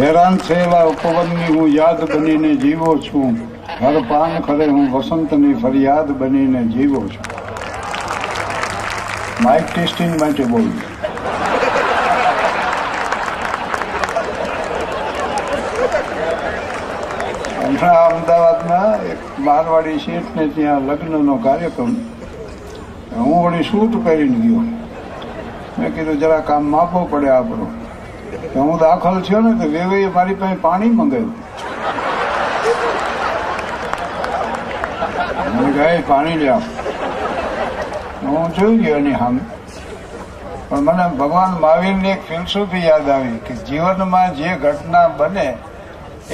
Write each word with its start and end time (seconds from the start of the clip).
હેરાન 0.00 0.36
થયેલા 0.36 0.84
ઉપવનની 0.84 1.58
હું 1.58 1.66
યાદ 1.68 1.98
બનીને 2.12 2.54
જીવો 2.54 2.92
છું. 2.98 3.34
હર 3.80 4.00
પાન 4.08 4.36
ખરે 4.40 4.66
હું 4.66 4.92
વસંતની 4.92 5.54
ફરિયાદ 5.54 6.12
બનીને 6.12 6.62
જીવો 6.62 7.02
છું. 7.08 7.26
માઇક 9.42 9.62
ટેસ્ટિંગ 9.74 10.14
માટે 10.20 10.44
બોલું. 10.44 10.72
હમણાં 17.66 18.00
અમદાવાદમાં 18.06 19.06
એક 19.12 19.38
મારવાડી 19.38 19.98
શેઠને 19.98 20.48
ત્યાં 20.48 20.80
લગ્નનો 20.80 21.36
કાર્યક્રમ. 21.36 21.94
હું 23.16 23.44
વળી 23.44 23.62
શૂટ 23.62 24.04
કરીને 24.04 24.36
ગયો. 24.36 24.60
મેં 25.78 25.94
કીધું, 25.94 26.18
જરા 26.18 26.40
કામ 26.40 26.64
માપવો 26.64 27.04
પડે 27.04 27.28
આપણો. 27.28 27.70
હું 28.32 28.78
દાખલ 28.78 29.16
થયો 29.20 29.40
ને 29.40 29.52
તો 29.62 29.66
વેવાઈએ 29.70 30.10
મારી 30.16 30.34
પાસે 30.34 30.56
પાણી 30.66 30.90
મંગાવ્યું. 30.90 31.34
મને 35.54 35.72
કહે 35.72 35.88
પાણી 36.08 36.38
લે 36.42 36.52
હું 38.22 38.54
જોઈ 38.54 38.78
ગયો 38.78 38.96
એની 38.96 39.18
સામે. 39.18 39.42
પણ 40.68 40.80
મને 40.80 41.04
ભગવાન 41.18 41.52
મહાવીરની 41.60 42.10
એક 42.10 42.22
ફિલસૂફી 42.28 42.84
યાદ 42.86 43.08
આવી 43.10 43.38
કે 43.46 43.54
જીવનમાં 43.68 44.36
જે 44.36 44.48
ઘટના 44.62 45.08
બને, 45.18 45.48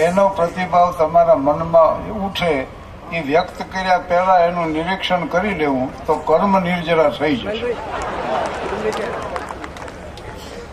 એનો 0.06 0.24
પ્રતિભાવ 0.28 0.88
તમારા 0.98 1.38
મનમાં 1.46 2.12
ઉઠે, 2.26 2.52
એ 3.12 3.20
વ્યક્ત 3.20 3.58
કર્યા 3.72 3.98
પહેલા 4.08 4.38
એનું 4.38 4.68
નિરીક્ષણ 4.72 5.26
કરી 5.26 5.54
લેવું, 5.54 6.06
તો 6.06 6.14
કર્મ 6.28 6.52
નિર્જરા 6.58 7.10
થઈ 7.18 7.36
જશે. 7.36 7.76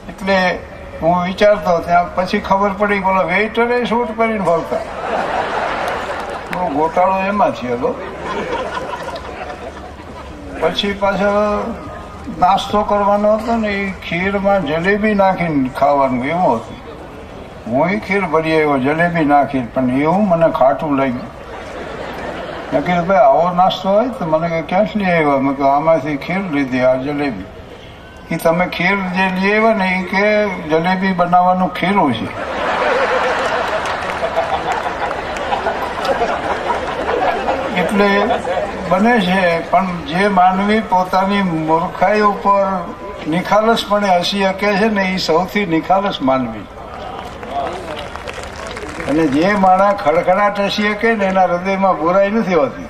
એટલે 0.10 0.40
હું 1.02 1.24
વિચારતો 1.24 1.80
ત્યાં 1.80 2.16
પછી 2.16 2.40
ખબર 2.40 2.70
પડી, 2.78 3.00
બોલો, 3.00 3.24
વેઇટરે 3.28 3.86
શૂટ 3.86 4.18
કરીને 4.18 4.40
ભરતા 4.40 4.80
બહુ 6.52 6.68
ગોટાળો 6.68 7.18
એમાં 7.28 7.50
હતો 7.50 7.96
પછી 10.62 10.94
પાછો 10.94 11.32
નાસ્તો 12.40 12.84
કરવાનો 12.84 13.38
હતો 13.38 13.56
ને, 13.56 13.68
એ 13.68 13.94
ખીરમાં 14.10 14.66
જલેબી 14.66 15.14
નાખીને 15.14 15.70
ખાવાનું 15.70 16.26
એવું 16.26 16.56
હતું. 16.56 16.78
હું 17.68 18.00
ખીર 18.00 18.22
ભરી 18.26 18.56
આવ્યો, 18.56 18.78
જલેબી 18.78 19.26
નાખી 19.26 19.60
પણ 19.74 20.02
એવું 20.02 20.30
મને 20.30 20.50
ખાટું 20.52 20.98
લાગ્યું. 20.98 21.30
મેં 22.74 22.86
કીધું, 22.86 23.08
ભાઈ, 23.08 23.18
આવો 23.18 23.50
નાસ્તો 23.56 23.90
હોય 23.90 24.10
તો 24.10 24.26
મને 24.26 24.64
ક્યાંથી 24.68 25.00
લઈ 25.00 25.12
આવ્યો? 25.12 25.40
મેં 25.40 25.56
કહ્યું 25.56 25.76
આમાંથી 25.76 26.18
ખીર 26.18 26.42
લીધી, 26.52 26.82
આ 26.82 26.96
જલેબી. 26.96 27.46
એ 28.32 28.36
તમે 28.38 28.66
ખીર 28.68 28.98
જે 29.16 29.26
લઈ 29.36 29.54
આવ્યા 29.54 29.74
ને 29.74 29.88
એ 30.00 30.04
કે 30.04 30.24
જલેબી 30.70 31.14
બનાવવાનું 31.14 31.74
ખીરું 31.74 32.14
છે. 32.14 32.28
એટલે 37.82 38.10
બને 38.90 39.14
છે, 39.20 39.70
પણ 39.70 39.88
જે 40.06 40.28
માનવી 40.28 40.80
પોતાની 40.80 41.42
મૂર્ખાઈ 41.42 42.22
ઉપર 42.22 42.66
નિખાલસપણે 43.28 44.08
હસી 44.08 44.44
શકે 44.44 44.74
છે 44.76 44.88
ને 44.88 45.14
એ 45.14 45.18
સૌથી 45.18 45.66
નિખાલસ 45.66 46.22
માનવી. 46.22 46.66
અને 49.10 49.28
જે 49.28 49.54
માણસ 49.54 50.02
ખડખડાટ 50.04 50.60
હસી 50.60 50.94
શકે 50.94 51.14
ને, 51.14 51.26
એના 51.26 51.42
હૃદયમાં 51.42 52.00
બુરાઈ 52.00 52.32
નથી 52.32 52.54
હોતી. 52.54 52.88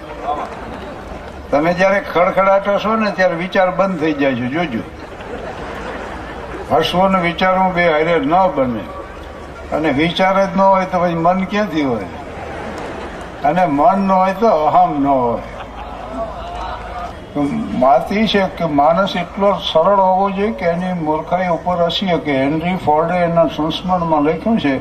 તમે 1.51 1.73
જયારે 1.73 1.99
ખડખડાટ 2.13 2.69
હશો 2.69 2.95
ને, 2.95 3.11
ત્યારે 3.11 3.35
વિચાર 3.35 3.71
બંધ 3.71 3.99
થઈ 3.99 4.13
જાય 4.13 4.35
છે, 4.35 4.47
જોજો. 4.47 4.83
હસવું 6.73 7.11
ને 7.11 7.19
વિચારવું 7.19 7.73
બે 7.73 7.87
હારે 7.87 8.19
ન 8.19 8.33
બને. 8.55 8.83
અને 9.75 9.89
વિચાર 9.89 10.45
જ 10.45 10.57
ન 10.57 10.61
હોય 10.61 10.85
તો 10.85 10.99
પછી 10.99 11.15
મન 11.15 11.43
ક્યાંથી 11.43 11.81
હોય? 11.81 12.03
અને 13.43 13.65
મન 13.65 13.99
ન 13.99 14.11
હોય 14.11 14.33
તો 14.33 14.47
અહમ 14.47 15.03
ન 15.03 15.07
હોય. 15.07 15.41
એ 18.11 18.27
છે 18.27 18.47
કે 18.47 18.65
માણસ 18.65 19.15
એટલો 19.15 19.53
સરળ 19.73 19.99
હોવો 19.99 20.29
જોઈએ 20.29 20.51
કે 20.51 20.65
એની 20.65 20.93
મૂર્ખાઈ 20.93 21.47
ઉપર 21.47 21.83
હસી 21.83 22.07
શકે. 22.07 22.41
હેનરી 22.41 22.75
ફોર્ડે 22.75 23.13
એના 23.13 23.45
સંસ્મરણમાં 23.45 24.21
લખ્યું 24.21 24.59
છે 24.59 24.79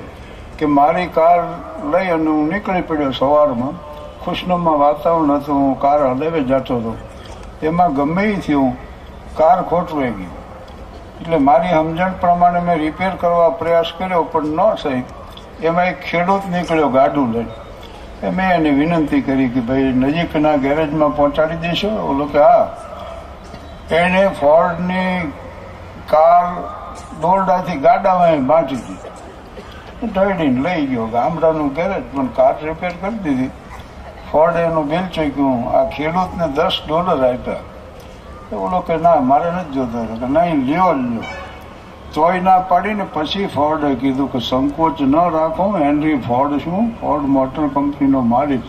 કે 0.59 0.67
મારી 0.67 1.07
કાર 1.07 1.41
લઈ 1.85 2.07
અને 2.09 2.27
હું 2.27 2.49
નીકળી 2.49 2.83
પડ્યો 2.83 3.11
સવારમાં. 3.11 3.95
ખુશનુમાં 4.25 4.79
વાતાવરણ 4.79 5.31
હતું, 5.31 5.57
હું 5.57 5.81
કાર 5.81 6.07
હલેવે 6.07 6.41
જતો 6.41 6.77
હતો. 6.77 6.97
એમાં 7.63 7.95
ગમે 7.95 8.35
થયું, 8.35 8.77
કાર 9.37 9.63
ખોટવાઈ 9.63 10.11
ગઈ 10.11 10.27
એટલે 11.21 11.37
મારી 11.37 11.71
સમજણ 11.71 12.13
પ્રમાણે 12.13 12.61
મેં 12.61 12.77
રિપેર 12.77 13.11
કરવા 13.11 13.49
પ્રયાસ 13.49 13.87
કર્યો, 13.99 14.23
પણ 14.23 14.47
ન 14.47 14.75
થઈ. 14.75 15.03
એમાં 15.63 15.85
એક 15.85 16.01
ખેડૂત 16.01 16.49
નીકળ્યો 16.51 16.89
ગાડું 16.89 17.33
લઈને. 17.33 18.27
એ 18.27 18.31
મેં 18.31 18.53
એને 18.53 18.71
વિનંતી 18.71 19.21
કરી 19.21 19.49
કે 19.49 19.61
ભાઈ, 19.61 19.83
નજીકના 19.83 20.57
ગેરેજમાં 20.57 21.17
પહોંચાડી 21.17 21.57
દેશો. 21.57 21.89
ઓલો 21.89 22.25
કે, 22.25 22.39
હા. 22.39 22.77
એણે 23.91 24.29
ફોર્ડની 24.29 25.33
કાર 26.11 26.61
દોરડાથી 27.21 27.77
ગાડામાં 27.77 28.47
બાંટી 28.47 28.77
દીધી. 28.77 30.07
ઢળીને 30.07 30.61
લઈ 30.63 30.87
ગયો. 30.87 31.07
ગામડાનું 31.07 31.75
ગેરેજ, 31.75 32.17
પણ 32.17 32.27
કાર 32.27 32.55
રિપેર 32.63 32.91
કરી 33.01 33.19
દીધી. 33.19 33.51
ફોર્ડે 34.33 34.61
એનું 34.61 34.89
બિલ 34.89 35.07
ચૂક્યું. 35.07 35.71
આ 35.71 35.85
ખેડૂતને 35.85 36.49
દસ 36.49 36.81
ડોલર 36.89 37.35
આપ્યા. 37.35 37.57
ઓલો 38.53 38.81
કે, 38.81 38.97
ના, 38.97 39.21
મારે 39.21 39.51
નથી 39.51 39.73
જોતો. 39.73 40.05
કે, 40.05 40.27
નહીં, 40.27 40.67
લ્યો 40.67 40.93
લ્યો. 40.93 41.23
તોય 42.15 42.41
ના 42.41 42.59
પાડીને 42.59 43.07
પછી 43.13 43.47
ફોર્ડે 43.47 43.95
કીધું 43.95 44.33
કે, 44.33 44.39
સંકોચ 44.39 45.01
ન 45.01 45.17
રાખો 45.17 45.79
હેનરી 45.79 46.17
ફોર્ડ 46.17 46.57
શું? 46.57 46.93
ફોર્ડ 47.01 47.25
મોટર 47.25 47.67
કંપનીનો 47.69 48.21
માલિક 48.21 48.61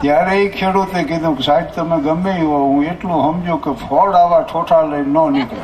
ત્યારે 0.00 0.36
એ 0.36 0.48
ખેડૂતે 0.48 1.02
કીધું 1.04 1.36
કે, 1.36 1.42
સાહેબ, 1.42 1.64
તમે 1.74 2.00
ગમે 2.00 2.30
એ 2.30 2.44
હો 2.44 2.56
હું 2.56 2.84
એટલું 2.84 3.12
સમજો 3.12 3.56
કે 3.56 3.72
ફોર્ડ 3.72 4.14
આવા 4.14 4.42
ઠોઠા 4.42 4.82
લઈને 4.82 5.06
ન 5.06 5.32
નીકળે. 5.32 5.60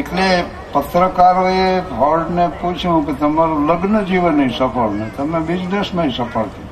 એટલે 0.00 0.44
પત્રકારોએ 0.72 1.80
હોર્ડને 1.98 2.48
પૂછ્યું 2.60 3.06
કે 3.06 3.12
તમારું 3.12 3.66
લગ્ન 3.66 4.00
જીવન 4.04 4.48
સફળ 4.48 4.90
ને 4.90 5.10
તમે 5.16 5.40
બિઝનેસમાં 5.40 6.10
સફળ 6.10 6.48
થયું 6.54 6.66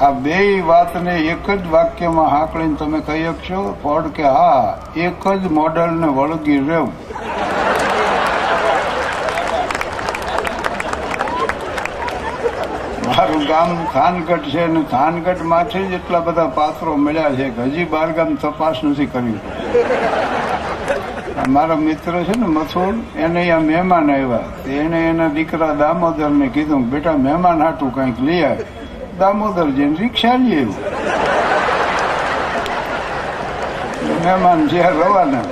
આ 0.00 0.10
બે 0.10 0.60
વાતને 0.60 1.14
એક 1.16 1.50
જ 1.50 1.70
વાક્યમાં 1.70 2.30
હાંકળીને 2.30 2.74
તમે 2.74 3.00
કહી 3.00 3.24
શકશો? 3.24 3.74
ફોર્ડ 3.82 4.06
કે 4.06 4.22
હા, 4.22 4.78
એક 4.96 5.28
જ 5.42 5.50
મોડલને 5.50 6.06
વળગી 6.06 6.58
રહેવું. 6.58 6.92
મારું 13.52 13.76
ગામ 13.76 13.86
થાનગઢ 13.94 14.46
છે 14.52 14.60
અને 14.64 14.82
થાનગઢમાંથી 14.92 15.88
જ 15.90 15.94
એટલા 15.98 16.20
બધા 16.26 16.50
પાત્રો 16.58 16.92
મળ્યા 17.04 17.36
છે 17.38 17.46
હજી 17.56 17.86
બારગામ 17.94 18.30
તપાસ 18.42 18.78
નથી 18.88 19.08
કરી 19.12 19.38
મારા 21.54 21.80
મિત્ર 21.86 22.14
છે 22.28 22.34
ને 22.42 22.46
મથુર, 22.56 22.94
એને 23.24 23.40
અહીંયા 23.40 23.66
મહેમાન 23.70 24.10
આવ્યા. 24.10 24.48
એને 24.78 25.00
એના 25.10 25.28
દીકરા 25.36 25.74
દામોદર 25.82 26.30
ને 26.30 26.48
કીધું, 26.54 26.82
બેટા, 26.92 27.16
મહેમાન 27.26 27.58
હાટું 27.64 27.90
કંઈક 27.96 28.18
લઈ 28.28 28.42
આવે 28.44 28.64
દામોદર 29.20 29.68
જઈને 29.76 29.96
રિક્ષા 30.02 30.36
લઈ 30.44 30.66
મહેમાન 34.22 34.60
જ્યાં 34.70 34.96
રવાના. 35.02 35.46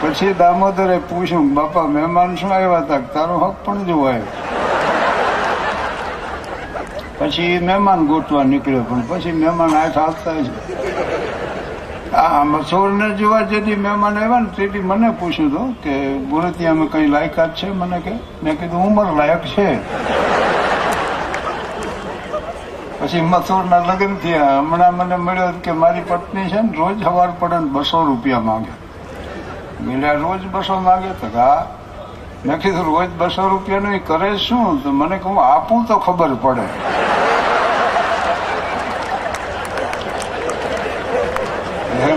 પછી 0.00 0.32
દામોદરે 0.44 0.96
પૂછ્યું, 1.10 1.50
બાપા, 1.58 1.86
મહેમાન 1.96 2.30
શું 2.36 2.52
આવ્યા 2.52 2.84
હતા 2.86 3.02
તારો 3.14 3.34
હક 3.44 3.54
પણ 3.64 3.84
જો 3.90 4.00
આવ્યો 4.04 4.41
પછી 7.22 7.58
મહેમાન 7.58 8.06
ગોતવા 8.06 8.42
નીકળ્યો 8.42 8.82
પણ 8.82 9.02
પછી 9.08 9.32
મહેમાન 9.32 9.68
હાથ 9.68 9.98
આપતા 9.98 10.32
જ 10.32 10.46
આ 12.14 12.44
મસોરને 12.44 13.14
જોવા 13.14 13.40
જેથી 13.40 13.76
મહેમાન 13.76 14.18
આવ્યા 14.18 14.40
ને 14.40 14.46
તેથી 14.56 14.78
મને 14.78 15.10
પૂછ્યું 15.10 15.50
હતું 15.50 15.82
કે 15.82 16.18
ગુરતિયામાં 16.18 16.86
કઈ 16.86 17.06
લાયકાત 17.06 17.54
છે? 17.54 17.70
મને 17.70 18.00
કે, 18.00 18.10
મેં 18.42 18.60
કીધું, 18.60 18.86
ઉંમર 18.86 19.12
લાયક 19.16 19.44
છે. 19.44 19.76
પછી 23.00 23.20
મસૂરના 23.20 23.78
લગ્ન 23.78 24.14
થયા. 24.14 24.58
હમણાં 24.58 24.96
મને 24.96 25.16
મળ્યો 25.16 25.52
કે 25.64 25.72
મારી 25.72 26.00
પત્ની 26.08 26.48
છે 26.48 26.60
ને 26.60 26.76
રોજ 26.76 27.02
સવાર 27.02 27.28
પડે 27.38 27.58
ને 27.58 27.64
બસો 27.64 28.04
રૂપિયા 28.04 28.40
માંગે. 28.40 28.72
મેળ્યા 29.84 30.12
રોજ 30.12 30.40
બસો 30.52 30.80
માંગે? 30.80 31.08
તો 31.08 31.38
હા. 31.38 31.66
મેં 32.44 32.58
કીધું, 32.58 32.84
રોજ 32.84 33.10
બસો 33.18 33.48
રૂપિયાનું 33.48 33.94
એ 33.94 33.98
કરે 33.98 34.36
શું? 34.36 34.82
તો 34.82 34.92
મને 34.92 35.18
કહું, 35.18 35.36
આપું 35.44 35.84
તો 35.86 35.96
ખબર 35.98 36.32
પડે. 36.34 36.66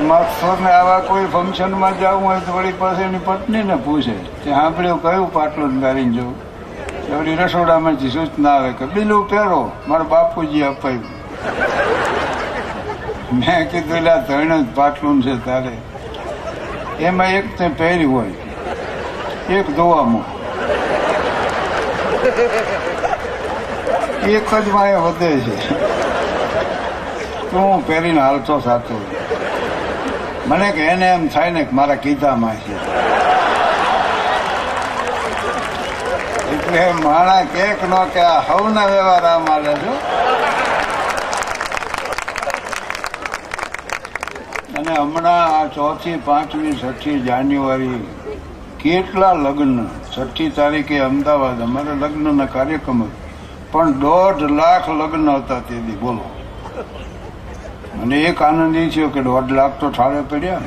માસ્તરને 0.08 0.70
આવા 0.72 1.00
કોઈ 1.00 1.28
ફંક્શનમાં 1.34 1.96
જવું 2.00 2.24
હોય 2.24 2.40
તો 2.40 2.52
વળી 2.56 2.72
પાસે 2.80 3.02
એની 3.04 3.22
પત્નીને 3.26 3.76
પૂછે, 3.86 4.16
કે 4.44 4.50
સાંભળ્યું 4.50 5.02
કયું 5.02 5.34
પાટલું 5.34 5.80
ગાડીને 5.82 6.14
જવું? 6.18 6.36
વળી 7.10 7.36
રસોડામાંથી 7.36 8.10
સૂચના 8.10 8.54
આવે 8.54 8.72
કે, 8.74 8.86
બીલું 8.86 9.30
પહેરો, 9.30 9.72
મારા 9.88 10.10
બાપુજી 10.14 10.64
અપાયું 10.64 11.06
મેં 13.32 13.70
કીધું 13.72 13.98
એટલે 13.98 14.16
ત્રણ 14.28 14.64
જ 14.64 14.66
પાટલું 14.76 15.22
છે 15.24 15.36
તારે. 15.46 15.76
એમાં 17.00 17.32
એક 17.42 17.58
તે 17.58 17.70
પહેર્યું 17.84 18.14
હોય. 18.16 18.45
એક 19.48 19.68
ધોવામાં 19.70 20.26
એક 24.28 24.50
જ 24.58 24.72
માય 24.72 25.00
વધે 25.00 25.30
છે 25.40 25.56
તો 27.50 27.58
હું 27.58 27.84
પહેરીને 27.84 28.20
હાલતો 28.20 28.58
થતો 28.60 28.98
મને 30.48 30.72
કે 30.72 30.88
એને 30.88 31.06
એમ 31.10 31.30
થાય 31.30 31.52
ને 31.52 31.68
મારા 31.72 31.98
કીધામાં 31.98 32.58
છે 32.60 32.74
એટલે 36.56 36.84
માણા 37.00 37.46
કેક 37.54 37.88
નો 37.88 38.02
કે 38.10 38.22
આ 38.24 38.42
હવના 38.42 38.88
વ્યવહાર 38.88 39.26
આ 39.26 39.40
મારે 39.42 39.74
છો 39.78 39.94
અને 44.76 44.94
હમણાં 44.94 45.48
આ 45.52 45.66
ચોથી 45.72 46.18
પાંચમી 46.26 46.76
છઠ્ઠી 46.76 47.20
જાન્યુઆરી 47.24 48.00
કેટલા 48.86 49.34
લગ્ન? 49.34 49.78
છઠ્ઠી 50.14 50.50
તારીખે 50.50 50.98
અમદાવાદ, 51.00 51.62
અમારા 51.62 51.94
લગ્નના 51.94 52.46
કાર્યક્રમ 52.46 53.00
પણ 53.72 53.92
દોઢ 53.92 54.42
લાખ 54.60 54.90
લગ્ન 54.90 55.30
હતા 55.30 55.60
તે 55.60 55.76
દી, 55.86 55.98
બોલો. 56.02 56.26
મને 57.96 58.18
એક 58.22 58.42
આનંદ 58.42 58.76
એ 58.76 58.84
થયો 58.90 59.10
કે 59.16 59.22
દોઢ 59.22 59.50
લાખ 59.52 59.74
તો 59.80 59.90
ઠાળે 59.90 60.22
પડ્યા. 60.22 60.62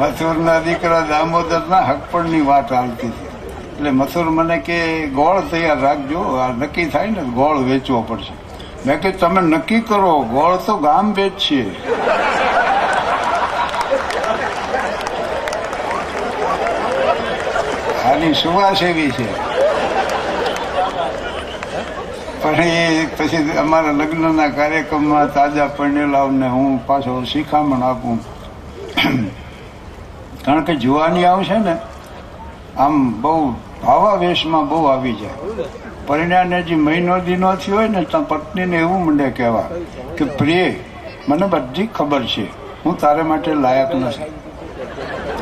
મથુરના 0.00 0.58
દીકરા 0.60 1.02
દામોદરના 1.02 1.80
હકપણની 1.80 2.40
વાત 2.40 2.72
હાલતી 2.72 3.06
હતી. 3.06 3.28
એટલે 3.76 3.90
મથુર 3.90 4.26
મને 4.30 4.58
કે, 4.58 4.78
ગોળ 5.18 5.38
તૈયાર 5.50 5.78
રાખજો, 5.80 6.20
આ 6.38 6.48
નક્કી 6.52 6.86
થાય 6.86 7.10
ને, 7.10 7.22
ગોળ 7.40 7.58
વેચવો 7.70 8.00
પડશે. 8.08 8.34
મેં 8.86 8.96
કે 9.00 9.10
તમે 9.12 9.40
નક્કી 9.40 9.80
કરો, 9.80 10.14
ગોળ 10.34 10.56
તો 10.56 10.74
ગામ 10.76 11.12
વેચશે 11.12 11.62
આની 18.04 18.34
સુવાસ 18.34 18.82
એવી 18.82 19.10
છે. 19.10 19.26
પછી 22.42 23.06
પછી 23.16 23.58
અમારા 23.58 23.92
લગ્નના 23.92 24.48
કાર્યક્રમમાં 24.48 25.34
તાજા 25.34 25.66
પરણેલાઓને 25.76 26.48
હું 26.48 26.86
પાછો 26.86 27.12
શિખામણ 27.24 27.82
આપું. 27.82 28.18
કારણ 30.44 30.64
કે 30.64 30.74
જુવાની 30.76 31.24
આવશે 31.24 31.58
ને, 31.58 31.76
આમ 32.78 33.22
બહુ 33.22 33.50
ભાવાવેશમાં 33.84 34.68
બહુ 34.68 34.84
આવી 34.84 35.14
જાય. 35.14 35.64
પરિણાને 36.06 36.62
જે 36.62 36.74
મહિનો 36.74 37.18
દિનો 37.18 37.54
થયો 37.56 37.76
હોય 37.76 37.88
ને 37.88 38.02
ત્યાં 38.04 38.28
પત્નીને 38.28 38.76
એવું 38.76 39.04
મંડે 39.04 39.30
કહેવા 39.30 39.68
કે, 40.18 40.24
પ્રિય, 40.24 40.66
મને 41.28 41.46
બધી 41.46 41.86
ખબર 41.86 42.22
છે. 42.24 42.44
હું 42.84 42.98
તારા 42.98 43.24
માટે 43.24 43.54
લાયક 43.54 43.94
નથી. 43.94 44.22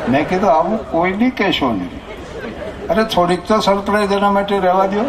મેં 0.09 0.29
કીધું 0.29 0.51
આવું 0.51 0.91
કોઈ 0.91 1.11
દી 1.11 1.29
કહેશો 1.29 1.71
નહીં. 1.71 1.89
અરે, 2.87 3.03
થોડીક 3.03 3.43
તો 3.43 3.59
સરપ્રાઈઝ 3.59 4.11
એના 4.11 4.31
માટે 4.31 4.59
રહેવા 4.59 4.85
દો 4.85 5.05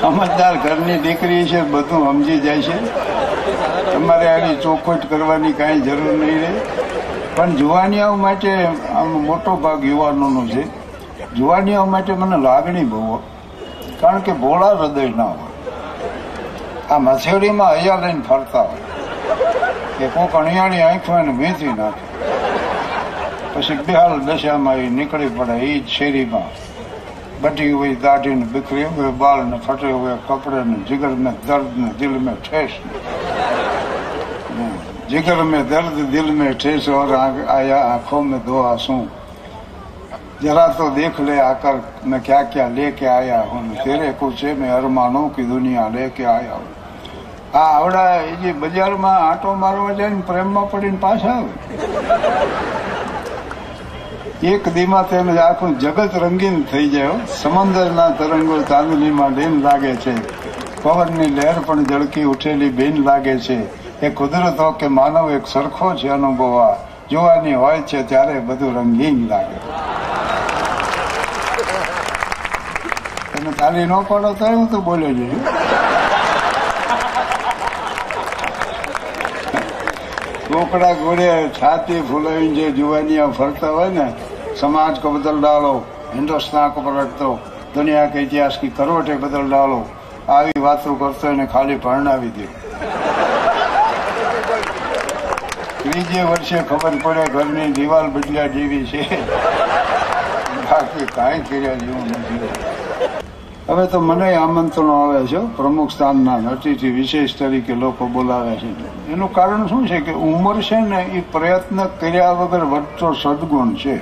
સમજદાર 0.00 0.56
ઘરની 0.56 0.98
દીકરી 0.98 1.46
છે, 1.46 1.60
બધું 1.60 2.12
સમજી 2.12 2.38
જાય 2.38 2.62
છે. 2.62 2.84
તમારે 3.92 4.28
આવી 4.28 4.56
ચોખવટ 4.56 5.10
કરવાની 5.10 5.52
કાંઈ 5.52 5.80
જરૂર 5.80 6.12
નહીં 6.24 6.40
રહે. 6.40 6.60
પણ 7.36 7.56
જુવાનિયાઓ 7.56 8.16
માટે 8.16 8.66
આમ 8.94 9.06
મોટો 9.06 9.56
ભાગ 9.56 9.84
યુવાનોનો 9.84 10.46
છે. 10.46 10.84
જુવાનિયાઓ 11.34 11.84
માટે 11.84 12.12
મને 12.12 12.42
લાગણી 12.42 12.84
બહુ 12.84 13.16
કારણ 14.00 14.18
કે 14.18 14.32
ભોળા 14.32 14.70
હૃદય 14.70 15.08
ના 15.08 15.24
હોય. 15.24 15.53
આ 16.90 16.98
મથેડીમાં 16.98 17.70
અહીંયા 17.70 17.96
લઈને 17.96 18.22
ફરતા 18.28 18.62
હોય. 18.62 18.82
કે 19.98 20.06
કોક 20.06 20.34
અણિયાણી 20.34 20.80
આંખમાં 20.80 21.36
મેથી 21.36 21.66
નાખે. 21.66 22.04
પછી 23.54 23.74
બિહાલ 23.74 24.20
દશામાં 24.20 24.76
એ 24.76 24.90
નીકળી 24.90 25.26
પડે 25.26 25.52
એ 25.52 25.80
જ 25.80 25.88
શેરીમાં. 25.88 26.50
બટી 27.42 27.72
હોય 27.72 27.94
દાઢીને 27.94 28.44
બીકરી 28.44 28.84
હોય 28.84 29.10
બાળને 29.10 29.56
ફટે 29.66 29.90
હોય 29.90 30.16
દર્દ 31.46 31.78
ને 31.78 31.88
દિલ 31.98 32.10
મેં 32.10 32.36
ઠેસ 32.42 32.70
જીગર 35.10 35.42
મેં 35.42 35.68
દર્દ 35.68 36.10
દિલ 36.10 36.32
મેં 36.32 36.58
ઠેસ 36.58 36.88
ઓર 36.88 37.16
આયા 37.16 37.76
આંખો 37.76 38.20
મેં 38.20 38.40
ધોઆ 38.40 38.76
શું? 38.76 39.23
जरा 40.41 40.65
तो 40.73 40.89
देख 40.91 41.19
ले 41.21 41.37
आकर 41.41 41.75
मैं 42.05 42.19
क्या 42.21 42.41
क्या 42.49 42.67
लेके 42.71 43.05
आया 43.09 43.39
हूँ 43.45 43.61
तेरे 43.79 44.11
कुछ 44.19 44.43
मैं 44.57 44.69
अरमानों 44.71 45.23
की 45.29 45.43
दुनिया 45.45 45.87
लेके 45.91 46.25
आया 46.31 46.53
हूँ 46.53 46.67
આ 47.53 47.61
આવડા 47.67 48.01
એ 48.23 48.33
જે 48.41 48.51
બજારમાં 48.55 49.13
આંટો 49.21 49.53
મારવા 49.55 49.93
જાય 49.93 50.09
ને 50.09 50.21
પ્રેમમાં 50.23 50.67
પડીને 50.71 50.97
પાછા 50.97 51.35
આવે 51.35 51.51
એક 54.49 54.69
દીમાં 54.69 55.07
તેને 55.07 55.33
આખું 55.39 55.71
જગત 55.79 56.13
રંગીન 56.17 56.57
થઈ 56.63 56.89
જાય 56.89 57.07
હો. 57.07 57.15
સમંદરના 57.35 58.09
તરંગો 58.19 58.57
ચાંદનીમાં 58.63 59.35
લીન 59.35 59.55
લાગે 59.61 59.93
છે 59.97 60.13
પવનની 60.83 61.31
લહેર 61.31 61.55
પણ 61.65 61.83
જળકી 61.85 62.23
ઉઠેલી 62.25 62.69
બેન 62.73 63.01
લાગે 63.03 63.33
છે 63.39 63.57
એ 64.01 64.11
કુદરતો 64.11 64.67
કે 64.73 64.87
માનવ 64.91 65.31
એક 65.31 65.45
સરખો 65.47 65.89
છે 65.95 66.09
અનુભવા 66.09 66.71
જોવાની 67.09 67.53
હોય 67.55 67.81
છે 67.83 68.03
ત્યારે 68.05 68.39
બધું 68.41 68.77
રંગીન 68.77 69.19
લાગે 69.27 69.57
તમે 73.44 73.52
તાલી 73.56 73.84
ન 73.84 73.92
પાડો 74.08 74.28
તો 74.32 74.46
હું 74.46 74.68
તો 74.70 74.78
બોલ્યો 74.80 75.12
જ 75.12 75.20
કોકડા 80.50 80.92
ઘોડે 81.00 81.28
છાતી 81.58 82.00
ફૂલાવીને 82.10 82.54
જે 82.54 82.70
જુવાનીઓ 82.70 83.26
ફરતા 83.38 83.72
હોય 83.76 83.88
ને, 83.88 84.06
સમાજ 84.60 85.00
કો 85.02 85.10
બદલ 85.10 85.40
ડાળો 85.40 85.72
હિન્દુસ્તાન 86.14 86.70
કો 86.70 86.80
પલટતો 86.80 87.30
દુનિયા 87.74 88.06
કે 88.06 88.18
ઇતિહાસ 88.26 88.58
કી 88.60 88.68
કરોટે 88.68 89.14
બદલ 89.14 89.48
ડાળો 89.48 89.80
આવી 90.28 90.62
વાતો 90.66 90.94
કરતો 90.94 91.32
એને 91.32 91.46
ખાલી 91.46 91.76
ભરણાવી 91.76 92.32
દે. 92.36 92.46
ત્રીજે 95.82 96.22
વર્ષે 96.22 96.62
ખબર 96.70 96.94
પડે 97.02 97.26
ઘરની 97.32 97.72
દિવાલ 97.72 98.08
બદલ્યા 98.08 98.46
જેવી 98.46 98.86
છે. 98.86 99.02
બાકી 100.70 101.06
કાંઈ 101.16 101.44
કર્યા 101.50 101.74
જેવું 101.82 102.08
નથી. 102.08 102.73
હવે 103.68 103.86
તો 103.86 103.98
મને 104.00 104.26
આમંત્રણો 104.34 104.94
આવે 104.94 105.26
છે 105.26 105.38
પ્રમુખ 105.56 105.90
સ્થાનના 105.90 106.50
અતિથિ 106.52 106.88
વિશેષ 106.90 107.34
તરીકે 107.34 107.74
લોકો 107.74 108.06
બોલાવે 108.06 108.56
છે. 108.56 108.66
એનું 109.12 109.32
કારણ 109.32 109.66
શું 109.66 109.86
છે 109.86 110.00
કે 110.00 110.12
ઉંમર 110.12 110.60
છે 110.60 110.80
ને 110.80 111.00
એ 111.14 111.20
પ્રયત્ન 111.32 111.80
કર્યા 112.00 112.32
વગર 112.32 112.64
વધતો 112.64 113.12
સદગુણ 113.12 113.74
છે. 113.74 113.94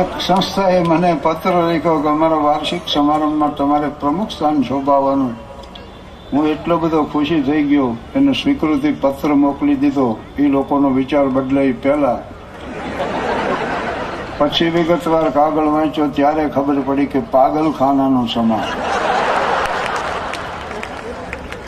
એક 0.00 0.08
સંસ્થાએ 0.20 0.80
મને 0.88 1.14
પત્ર 1.22 1.54
લખ્યો 1.68 2.00
કે 2.00 2.08
અમારા 2.08 2.42
વાર્ષિક 2.48 2.82
સમારંભમાં 2.86 3.54
તમારે 3.54 3.88
પ્રમુખ 4.00 4.30
સ્થાન 4.30 4.62
શોભાવવાનું. 4.62 5.34
હું 6.32 6.46
એટલો 6.46 6.78
બધો 6.78 7.04
ખુશી 7.12 7.42
થઈ 7.42 7.62
ગયો, 7.62 7.96
એને 8.14 8.32
સ્વીકૃતિ 8.32 8.92
પત્ર 8.92 9.34
મોકલી 9.34 9.74
દીધો. 9.74 10.16
એ 10.38 10.48
લોકોનો 10.48 10.88
વિચાર 10.90 11.26
બદલાઈ 11.26 11.72
પહેલા 11.72 12.18
પછી 14.42 14.70
વિગતવાર 14.70 15.30
કાગળ 15.30 15.64
વાંચ્યો 15.64 16.06
ત્યારે 16.06 16.48
ખબર 16.48 16.80
પડી 16.80 17.06
કે 17.06 17.20
પાગલખાનાનો 17.20 18.22
સમાસ 18.26 18.72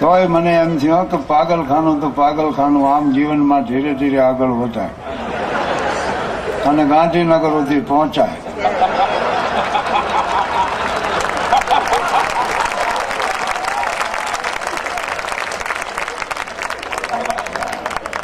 તોય 0.01 0.27
મને 0.27 0.55
એમ 0.55 0.79
થયું 0.79 1.11
કે 1.11 1.17
પાગલખાનું 1.17 2.01
તો 2.01 2.09
પાગલખાનું 2.11 2.97
આમ 2.97 3.11
જીવનમાં 3.11 3.65
ધીરે 3.65 3.95
ધીરે 3.95 4.19
આગળ 4.19 4.47
વધાય. 4.47 4.89
અને 6.67 6.85
ગાંધીનગર 6.85 7.51
સુધી 7.51 7.81
પહોંચાય. 7.81 8.29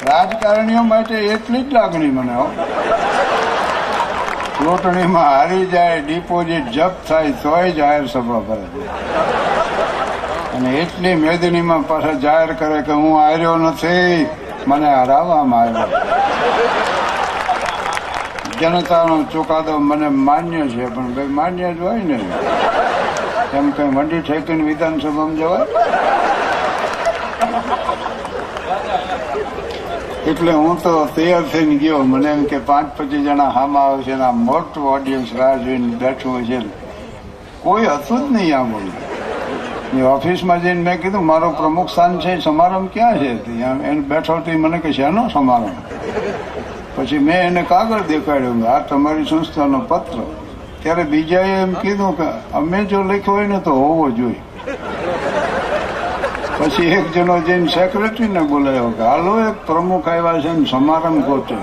રાજકારણીઓ 0.07 0.83
માટે 0.83 1.15
એટલી 1.15 1.63
જ 1.63 1.73
લાગણી 1.73 2.11
મને 2.11 2.35
ચૂંટણીમાં 4.61 5.29
હારી 5.35 5.67
જાય 5.67 6.01
ડિપોઝિટ 6.01 6.67
જપ્ત 6.73 7.09
થાય, 7.09 7.33
તોય 7.43 7.71
જાહેર 7.79 8.05
સભા 8.07 8.41
ભરે 8.49 8.67
અને 10.57 10.71
એટલી 10.81 11.15
મેદનીમાં 11.15 11.83
પાછા 11.89 12.17
જાહેર 12.25 12.51
કરે 12.61 12.79
કે 12.83 12.93
હું 12.93 13.15
હાર્યો 13.19 13.57
નથી, 13.57 14.27
મને 14.67 14.89
હરાવવામાં 14.95 15.79
આવ્યો. 15.81 16.03
જનતાનો 18.61 19.17
ચુકાદો 19.33 19.75
મને 19.91 20.09
માન્ય 20.29 20.63
છે, 20.73 20.85
પણ 20.95 21.11
ભાઈ 21.15 21.37
માન્ય 21.41 21.69
જ 21.75 21.81
હોય 21.81 22.05
ને. 22.11 22.19
એમ 23.59 23.67
કઈ 23.77 23.91
મંડી 23.97 24.21
ઠેકીને 24.21 24.63
વિધાનસભામાં 24.65 25.37
જવાય? 25.37 25.67
એટલે 30.31 30.53
હું 30.53 30.83
તો 30.83 30.91
તૈયાર 31.15 31.43
થઈને 31.53 31.77
ગયો. 31.79 32.03
મને 32.03 32.29
એમ 32.31 32.43
કે 32.45 32.59
પાંચ 32.59 32.97
પચીસ 32.97 33.23
જણા 33.29 33.49
હામાં 33.49 33.85
આવે 33.85 34.03
છે 34.03 34.13
આ 34.13 34.33
મોટું 34.33 34.85
ઓડિયન્સ 34.95 35.31
રાહ 35.39 35.57
જોઈને 35.65 35.95
બેઠું 36.03 36.33
હોય 36.33 36.45
છે. 36.45 36.59
કોઈ 37.63 37.87
હતું 37.87 38.29
જ 38.29 38.33
નહીં 38.33 38.59
આમ 38.59 38.73
બોલું 38.73 38.95
ઓફિસમાં 40.07 40.63
જઈને 40.63 40.83
મેં 40.83 41.01
કીધું, 41.03 41.25
મારો 41.25 41.51
પ્રમુખ 41.51 41.89
સ્થાન 41.89 42.21
છે, 42.21 42.41
સમારંભ 42.41 42.93
ક્યાં 42.93 43.19
છે? 43.19 43.31
ત્યાં 43.45 43.81
એને 43.81 44.01
બેઠો 44.01 44.35
હતી 44.35 44.57
મને 44.57 44.79
કે 44.79 44.93
શેનો 44.93 45.29
સમારંભ. 45.29 45.81
પછી 46.97 47.19
મેં 47.19 47.37
એને 47.37 47.63
કાગળ 47.63 48.03
દેખાડ્યો 48.03 48.67
આ 48.67 48.79
તમારી 48.79 49.25
સંસ્થાનો 49.25 49.81
પત્ર. 49.81 50.19
ત્યારે 50.83 51.03
બીજાએ 51.03 51.63
એમ 51.63 51.75
કીધું 51.75 52.17
કે, 52.17 52.29
અમે 52.55 52.85
જો 52.85 53.03
લખ્યો 53.03 53.35
હોય 53.35 53.47
ને 53.47 53.59
તો 53.59 53.71
હોવો 53.71 54.11
જોઈએ. 54.11 54.41
પછી 56.61 56.87
એક 56.87 57.13
જણો 57.13 57.39
જઈને 57.41 57.69
સેક્રેટરીને 57.69 58.41
બોલાયો 58.41 58.91
કે, 58.91 59.03
હાલો, 59.03 59.41
એક 59.49 59.67
પ્રમુખ 59.67 60.09
આવ્યા 60.09 60.41
છે 60.41 60.53
ને 60.53 60.65
સમારંભ 60.71 61.25
ગોતે 61.25 61.55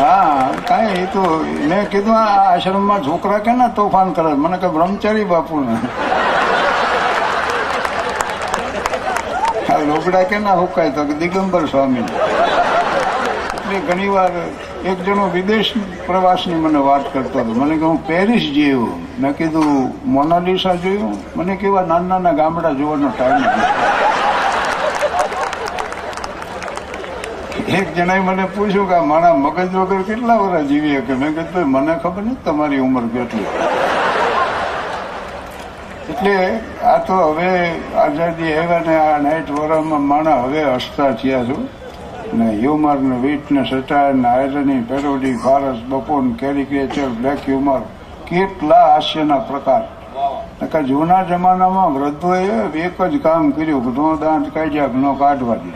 હા, 0.00 0.50
કાંઈ 0.68 1.02
એ 1.02 1.06
તો 1.06 1.22
મેં 1.68 1.88
કીધું, 1.90 2.16
આ 2.16 2.54
આશ્રમમાં 2.54 3.02
છોકરા 3.02 3.38
કે 3.38 3.52
ના 3.52 3.68
તોફાન 3.68 4.12
કરે? 4.12 4.32
મને 4.32 4.56
કે 4.56 4.68
બ્રહ્મચારી 4.68 5.24
બાપુ 5.24 5.60
ને. 5.60 5.76
આ 9.70 10.22
કે 10.22 10.38
ના 10.38 10.54
હુકાય 10.54 10.90
તો 10.90 11.04
દિગંબર 11.04 11.66
સ્વામી. 11.66 12.04
ઘણી 13.88 14.08
વાર 14.08 14.30
એક 14.88 14.98
જણો 15.04 15.24
વિદેશ 15.32 15.70
પ્રવાસની 16.06 16.54
મને 16.54 16.80
વાત 16.84 17.04
કરતો 17.12 17.38
હતો. 17.38 17.52
મને 17.54 17.74
કે 17.80 17.84
હું 17.84 17.98
પેરિસ 18.06 18.44
જેવું 18.54 18.92
મેં 19.20 19.32
કીધું, 19.38 19.92
મોનાલિસા 20.04 20.76
જોયું? 20.84 21.16
મને 21.36 21.56
કેવા 21.56 21.82
નાના 21.90 22.08
નાના 22.08 22.32
ગામડા 22.38 22.72
જોવાનો 22.78 23.08
ટાઈમ 23.16 23.44
એક 27.78 27.88
જણાએ 27.96 28.20
મને 28.20 28.44
પૂછ્યું 28.54 28.88
કે 28.88 29.00
મારા 29.10 29.34
મગજ 29.34 29.74
વગર 29.74 30.02
કેટલા 30.10 30.38
વર્ષ 30.42 30.68
જીવી 30.70 31.02
કે 31.08 31.14
મેં 31.24 31.34
કીધું 31.34 31.68
મને 31.74 31.94
ખબર 32.02 32.22
નથી 32.22 32.44
તમારી 32.44 32.80
ઉંમર 32.86 33.04
કેટલી. 33.16 33.48
એટલે 36.10 36.36
આ 36.92 36.98
તો 37.10 37.18
હવે 37.26 37.50
આઝાદી 38.04 38.52
આવ્યા 38.54 38.86
ને 38.88 38.96
આ 39.02 39.18
નાઇટ 39.26 39.52
વોરમાં 39.58 40.08
માણા 40.14 40.40
હવે 40.46 40.64
હસતા 40.72 41.12
થયા 41.20 41.44
છું. 41.50 41.68
ને 42.34 42.46
હ્યુમર 42.60 42.98
ને 43.02 43.16
વીટ 43.22 43.50
ને 43.50 43.62
ને 44.14 44.28
આયરની 44.28 44.82
પેરોડી 44.88 45.36
ફારસ 45.44 45.80
બપોર 45.88 46.22
કેરિકેચર 46.40 47.08
બ્લેક 47.20 47.40
હ્યુમર 47.46 47.80
કેટલા 48.28 48.84
હાસ્યના 48.90 49.38
પ્રકાર. 49.48 49.82
નકર 50.62 50.82
જૂના 50.82 51.22
જમાનામાં 51.30 51.96
વૃદ્ધોએ 51.96 52.42
એક 52.84 53.02
જ 53.12 53.20
કામ 53.26 53.50
કર્યું 53.50 53.82
કે 53.86 53.92
નો 53.98 54.16
દાંત 54.22 54.46
કાઢ્યા 54.54 55.02
નો 55.04 55.14
કાઢવા 55.24 55.58
દે 55.64 55.70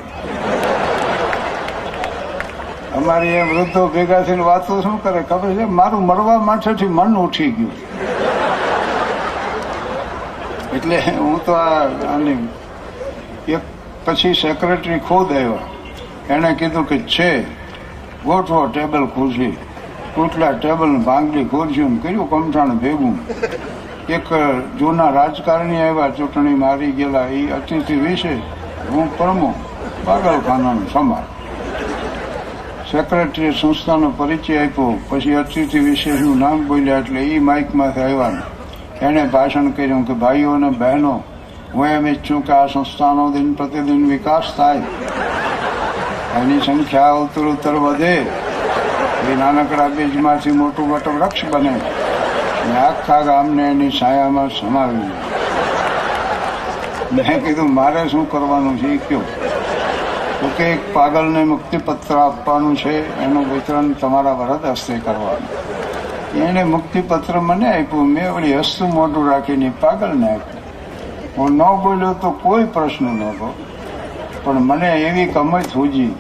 અમારી 2.99 3.35
એ 3.41 3.43
વૃદ્ધો 3.43 3.85
ભેગા 3.99 4.23
થઈને 4.23 4.45
વાતો 4.51 4.81
શું 4.87 4.97
કરે 5.03 5.23
ખબર 5.23 5.51
છે? 5.59 5.65
મારું 5.81 6.07
મરવા 6.07 6.39
માટેથી 6.49 6.91
મન 7.01 7.21
ઉઠી 7.27 7.51
ગયું. 7.51 7.75
એટલે 10.77 10.99
હું 11.19 11.39
તો 11.45 11.53
આની 11.53 12.41
એક 13.55 13.63
પછી 14.05 14.35
સેક્રેટરી 14.43 14.99
ખુદ 15.09 15.33
આવ્યા. 15.33 15.74
એણે 16.31 16.55
કીધું 16.55 16.89
કે 16.89 16.99
છે, 17.07 17.31
ગોઠવો 18.25 18.67
ટેબલ 18.67 19.07
ખુરશી. 19.15 19.57
તૂટલા 20.15 20.53
ટેબલ 20.53 20.93
ભાંગલી 21.09 21.45
ખુરશીઓ 21.45 21.89
કર્યું, 22.03 22.31
કમઠાણ 22.31 22.79
ભેગું. 22.79 23.19
એક 24.09 24.29
જૂના 24.79 25.11
રાજકારણી 25.11 25.83
આવ્યા, 25.83 26.15
ચૂંટણી 26.19 26.55
મારી 26.55 26.93
ગયેલા 26.93 27.29
એ 27.29 27.43
અતિથિ 27.59 27.97
વિશે 28.05 28.35
હું 28.93 29.07
પ્રમુખ 29.19 29.61
પાગલખાનાનો 30.07 30.89
સમાજ. 30.93 31.27
સેક્રેટરી 32.91 33.53
સંસ્થાનો 33.53 34.11
પરિચય 34.19 34.59
આપ્યો, 34.65 34.99
પછી 35.09 35.35
અતિથિ 35.35 35.79
વિશેષનું 35.79 36.39
નામ 36.39 36.67
બોલ્યા 36.67 36.99
એટલે 36.99 37.21
એ 37.29 37.39
માઇકમાંથી 37.51 38.03
આવ્યા 38.03 38.43
એણે 39.03 39.25
ભાષણ 39.37 39.71
કર્યું 39.77 40.05
કે, 40.09 40.15
ભાઈઓ 40.25 40.53
અને 40.57 40.71
બહેનો, 40.83 41.15
હું 41.75 41.87
એમ 41.87 42.07
ઈચ્છું 42.07 42.45
કે 42.47 42.53
આ 42.53 42.67
સંસ્થાનો 42.67 43.31
દિન 43.31 43.55
પ્રતિદિન 43.55 44.05
વિકાસ 44.11 44.53
થાય. 44.57 44.83
એની 46.37 46.61
સંખ્યા 46.61 47.11
ઉતર 47.11 47.41
ઉતર 47.41 47.75
વધે. 47.75 48.15
એ 49.31 49.37
નાનકડા 49.39 49.89
બીજમાંથી 49.89 50.51
મોટું 50.51 50.91
વટવૃક્ષ 50.91 51.45
બને. 51.51 51.71
અને 51.71 52.79
આખા 52.79 53.21
ગામને 53.21 53.63
એની 53.63 53.91
છાયામાં 53.91 54.49
સમાવી 54.49 54.97
મેં 57.13 57.45
કીધું, 57.45 57.75
મારે 57.75 58.09
શું 58.09 58.31
કરવાનું 58.31 58.79
છે? 58.79 58.87
એ 58.87 58.97
કયો 58.97 59.21
તો 60.41 60.51
કે 60.57 60.65
એક 60.65 60.95
પાગલને 60.95 61.45
મુક્તિપત્ર 61.45 62.17
આપવાનું 62.17 62.77
છે. 62.77 63.23
એનું 63.23 63.55
વિતરણ 63.55 63.93
તમારા 63.93 64.33
વરદ 64.33 64.65
હસ્તે 64.65 64.99
કરવાનું. 64.99 65.75
એણે 66.43 66.65
મુક્તિપત્ર 66.65 67.41
મને 67.41 67.69
આપ્યું. 67.69 68.07
મેં 68.07 68.35
વળી 68.35 68.59
હસ્તું 68.59 68.95
મોઢું 68.95 69.31
રાખીને 69.31 69.73
પાગલને 69.81 70.27
આપ્યું. 70.27 70.65
હું 71.39 71.53
ન 71.53 71.63
બોલ્યો 71.63 72.13
તો 72.13 72.31
કોઈ 72.31 72.65
પ્રશ્ન 72.65 73.05
નહોતો. 73.05 73.55
પણ 74.45 74.55
મને 74.55 74.93
એવી 75.01 75.27
કમજ 75.27 75.65
સૂજી 75.65 76.15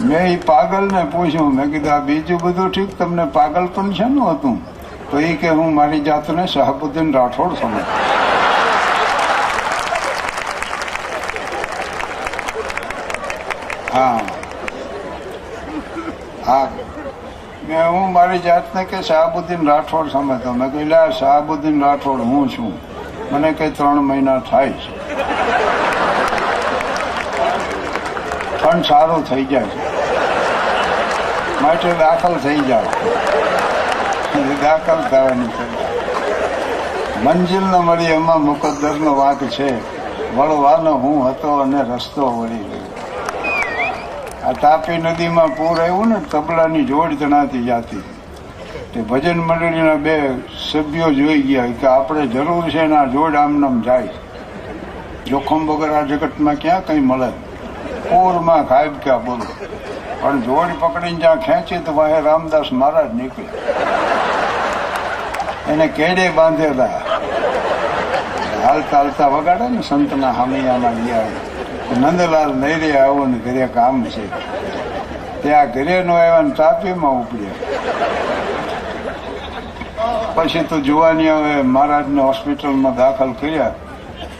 મેં 0.00 0.32
એ 0.32 0.36
પાગલને 0.36 1.04
પૂછ્યું. 1.04 1.54
મેં 1.54 1.66
કીધું 1.66 1.92
આ 1.92 1.98
બીજું 1.98 2.40
બધું 2.42 2.70
ઠીક? 2.70 2.98
તમને 2.98 3.24
પાગલ 3.24 3.66
પણ 3.66 3.92
છે 3.92 4.04
ને 4.04 4.30
હતું? 4.30 4.78
તો 5.10 5.20
એ 5.20 5.32
કે 5.32 5.48
હું 5.48 5.74
મારી 5.74 6.00
જાતને 6.00 6.46
શાહબુદ્દીન 6.46 7.12
રાઠોડ 7.12 7.54
સમજ. 7.54 7.82
હા. 13.92 14.20
હા. 16.46 16.68
મેં 17.68 17.90
હું 17.90 18.12
મારી 18.12 18.38
જાતને 18.38 18.84
કે 18.84 19.02
શાહબુદ્દીન 19.02 19.68
રાઠોડ 19.68 20.10
સમજતો. 20.10 20.52
મેં 20.52 20.72
કહ્યું 20.72 20.88
"લા, 20.88 21.10
શાહબુદ્દીન 21.10 21.84
રાઠોડ 21.84 22.20
હું 22.20 22.48
છું. 22.48 22.72
મને 23.32 23.52
કઈ 23.52 23.70
ત્રણ 23.70 23.94
મહિના 23.94 24.38
થાય 24.38 24.70
છે. 24.70 25.14
પણ 28.62 28.82
સારું 28.82 29.30
થઈ 29.30 29.44
જાય 29.44 29.62
છે. 29.62 29.87
માટે 31.62 31.92
દાખલ 31.92 32.34
થઈ 32.34 32.60
જાઓ. 32.60 32.82
દાખલ 34.62 35.08
થવાની 35.10 35.48
છે. 35.48 35.88
મંજિલ 37.24 37.62
ન 37.62 37.76
મળી 37.76 38.04
એમાં 38.04 38.42
મુકદ્દરનો 38.42 39.14
વાંક 39.14 39.44
છે. 39.44 39.98
વળવાનો 40.36 40.94
હું 40.94 41.28
હતો 41.28 41.56
અને 41.56 41.82
રસ્તો 41.82 42.38
વળી 42.38 42.58
ગયો. 42.58 42.94
આ 44.44 44.52
તાપી 44.52 44.96
નદીમાં 44.96 45.48
પૂર 45.48 45.80
આવ્યું 45.80 46.08
ને, 46.08 46.16
તબલાની 46.30 46.84
જોડ 46.84 47.12
જણાતી 47.12 47.64
જાતી. 47.64 48.02
તે 48.94 49.00
ભજન 49.00 49.40
મંડળીના 49.40 49.94
બે 49.94 50.30
સભ્યો 50.72 51.12
જોઈ 51.12 51.42
ગયા 51.42 51.66
કે 51.66 51.86
આપણે 51.86 52.26
જરૂર 52.26 52.70
છે 52.70 52.86
ને 52.86 52.96
આ 52.96 53.04
જોડ 53.04 53.36
આમનામ 53.36 53.80
જાય. 53.80 54.08
જોખમ 55.26 55.66
વગર 55.66 55.92
આ 55.92 56.00
જગતમાં 56.00 56.54
ક્યાં 56.54 56.86
કંઈ 56.86 57.00
મળે? 57.00 57.30
પૂરમાં 58.08 58.68
ખાય 58.68 58.88
ક્યાં 58.88 59.24
બોલો? 59.24 59.66
પણ 60.20 60.40
જોડ 60.40 60.70
પકડીને 60.80 61.18
જ્યાં 61.18 61.36
ખેંચી 61.36 61.78
તો 61.78 61.94
વાહે 61.94 62.20
રામદાસ 62.20 62.72
મહારાજ 62.72 63.14
નીકળે. 63.14 63.46
એને 65.72 65.86
કેડે 65.88 66.28
બાંધેલા. 66.30 66.84
હાલતા 68.66 68.96
હાલતા 68.96 69.28
વગાડે 69.28 69.68
ને 69.68 69.82
સંતના 69.82 70.32
હામિયામાં 70.32 71.04
ગયા 71.06 71.26
નંદલાલ 72.00 72.54
નૈરે 72.54 72.90
આવો 72.98 73.26
ને 73.26 73.38
ઘરે 73.38 73.66
કામ 73.66 74.04
છે. 74.04 74.24
ત્યાં 75.42 75.70
ઘરે 75.70 76.02
નો 76.02 76.14
આવ્યા 76.14 76.42
ને 76.42 76.50
તાપીમાં 76.50 77.20
ઉપડ્યા. 77.20 77.56
પછી 80.34 80.62
તો 80.62 80.80
જોવાની 80.80 81.30
હવે 81.30 81.62
મહારાજને 81.62 82.22
હોસ્પિટલમાં 82.22 82.96
દાખલ 82.96 83.32
કર્યા. 83.32 83.70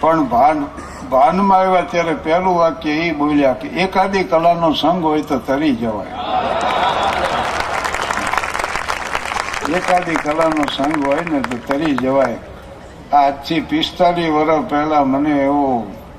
પણ 0.01 0.25
ભાન 0.25 0.67
ભાનમાં 1.11 1.61
આવ્યા 1.61 1.91
ત્યારે 1.93 2.15
પહેલું 2.25 2.57
વાક્ય 2.57 2.95
એ 3.05 3.13
બોલ્યા 3.15 3.55
કે 3.55 3.69
એકાદી 3.85 4.25
કલાનો 4.25 4.69
સંગ 4.75 5.03
હોય 5.03 5.25
તો 5.25 5.39
તરી 5.41 5.75
જવાય. 5.75 6.17
એકાદી 9.79 10.19
કલાનો 10.19 10.65
સંગ 10.77 11.07
હોય 11.07 11.25
ને 11.25 11.41
તો 11.41 11.57
તરી 11.69 11.95
જવાય. 11.97 12.39
આજથી 13.13 13.61
પિસ્તાલીસ 13.63 14.31
વર્ષ 14.31 14.69
પહેલા 14.71 15.05
મને 15.05 15.35
એવો 15.45 15.67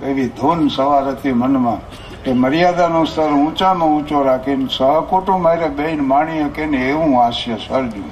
એવી 0.03 0.29
ધૂન 0.37 0.69
સવાર 0.69 1.05
હતી 1.11 1.33
મનમાં 1.33 1.81
કે 2.23 2.33
મર્યાદાનો 2.35 3.05
સ્તર 3.05 3.33
ઊંચામાં 3.33 3.91
ઊંચો 3.91 4.23
રાખીને 4.23 4.69
સહકુટુંબ 4.69 5.41
મારે 5.41 5.69
બેન 5.71 6.03
માણી 6.05 6.43
શકે 6.45 6.65
ને 6.65 6.79
એવું 6.89 7.13
હાસ્ય 7.15 7.57
સર્જું 7.59 8.09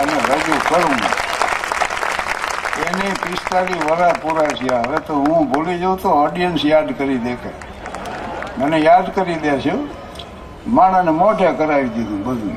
અને 0.00 0.14
રજૂ 0.28 0.58
કરવું 0.68 0.97
એને 2.98 3.14
પિસ્તાલીસ 3.24 3.82
વર્ષ 3.88 4.18
પૂરા 4.22 4.52
થયા. 4.58 4.82
હવે 4.86 4.98
તો 5.08 5.14
હું 5.24 5.48
ભૂલી 5.50 5.78
જાઉં 5.82 5.98
તો 6.02 6.08
ઓડિયન્સ 6.22 6.64
યાદ 6.64 6.88
કરી 6.98 7.18
દે 7.26 7.34
કે 7.42 7.50
મને 8.58 8.78
યાદ 8.78 9.10
કરી 9.16 9.38
દે 9.44 9.52
છે 9.64 9.74
માણાને 10.76 11.12
મોઢે 11.20 11.52
કરાવી 11.60 11.92
દીધું 11.96 12.20
બધું. 12.26 12.56